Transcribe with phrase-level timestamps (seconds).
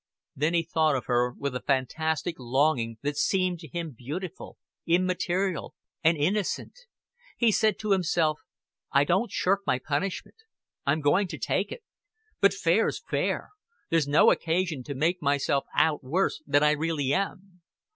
[0.35, 5.75] Then he thought of her with a fantastic longing that seemed to him beautiful, immaterial,
[6.03, 6.73] and innocent.
[7.37, 8.39] He said to himself,
[8.91, 10.37] "I don't shirk my punishment.
[10.87, 11.83] I'm going to take it.
[12.39, 13.51] But fair's fair
[13.91, 17.61] There's no occasion to make myself out worse than I really am.